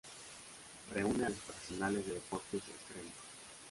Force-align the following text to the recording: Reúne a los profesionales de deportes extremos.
Reúne 0.95 1.25
a 1.27 1.29
los 1.29 1.37
profesionales 1.37 2.07
de 2.07 2.15
deportes 2.15 2.63
extremos. 2.67 3.13